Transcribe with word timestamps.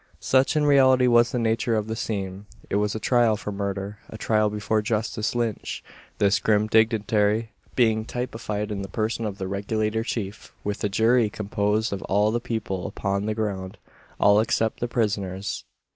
Such 0.19 0.55
in 0.55 0.65
reality 0.65 1.05
was 1.05 1.31
the 1.31 1.37
nature 1.37 1.75
of 1.75 1.85
the 1.85 1.95
scene. 1.95 2.47
It 2.71 2.77
was 2.77 2.95
a 2.95 2.99
trial 2.99 3.37
for 3.37 3.51
Murder 3.51 3.99
a 4.09 4.17
trial 4.17 4.49
before 4.49 4.81
Justice 4.81 5.35
Lynch 5.35 5.83
this 6.17 6.39
grim 6.39 6.65
dignitary 6.65 7.51
being 7.75 8.05
typified 8.05 8.71
in 8.71 8.81
the 8.81 8.87
person 8.87 9.25
of 9.25 9.37
the 9.37 9.47
Regulator 9.47 10.03
Chief 10.03 10.55
with 10.63 10.83
a 10.83 10.89
jury 10.89 11.29
composed 11.29 11.93
of 11.93 12.01
all 12.09 12.31
the 12.31 12.39
people 12.39 12.87
upon 12.87 13.27
the 13.27 13.35
ground 13.35 13.77
all 14.19 14.39
except 14.39 14.79
the 14.79 14.87
prisoners. 14.87 15.65